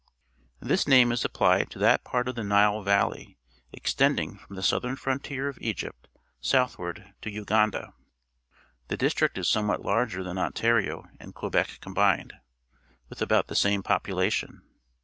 The 0.61 0.65
This 0.65 0.87
name 0.87 1.11
is 1.11 1.23
applied 1.23 1.69
to 1.69 1.77
that 1.77 2.03
part 2.03 2.27
of 2.27 2.33
the 2.33 2.43
Nile 2.43 2.81
valley 2.81 3.37
extending 3.71 4.37
from 4.39 4.55
the 4.55 4.63
southern 4.63 4.95
frontier 4.95 5.47
of 5.47 5.59
Egypt 5.61 6.07
southward 6.39 7.13
to 7.21 7.29
Uganda. 7.29 7.93
The 8.87 8.97
dis 8.97 9.13
trict 9.13 9.37
is 9.37 9.47
somewhat 9.47 9.85
larger 9.85 10.23
than 10.23 10.39
Ontario 10.39 11.05
and 11.19 11.35
Quebec 11.35 11.77
combined, 11.81 12.33
with 13.09 13.21
about 13.21 13.45
the 13.45 13.53
same 13.53 13.83
pop 13.83 14.05
ulation. 14.07 14.61